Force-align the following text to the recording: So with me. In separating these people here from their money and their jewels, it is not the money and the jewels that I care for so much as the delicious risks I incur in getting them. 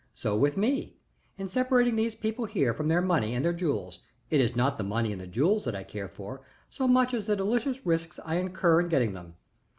So 0.15 0.35
with 0.35 0.57
me. 0.57 0.97
In 1.37 1.47
separating 1.47 1.95
these 1.95 2.15
people 2.15 2.45
here 2.45 2.73
from 2.73 2.87
their 2.87 3.03
money 3.03 3.35
and 3.35 3.45
their 3.45 3.53
jewels, 3.53 3.99
it 4.31 4.41
is 4.41 4.55
not 4.55 4.77
the 4.77 4.83
money 4.83 5.11
and 5.11 5.21
the 5.21 5.27
jewels 5.27 5.63
that 5.65 5.75
I 5.75 5.83
care 5.83 6.07
for 6.09 6.41
so 6.71 6.87
much 6.87 7.13
as 7.13 7.27
the 7.27 7.35
delicious 7.35 7.85
risks 7.85 8.19
I 8.25 8.37
incur 8.37 8.79
in 8.79 8.89
getting 8.89 9.13
them. 9.13 9.35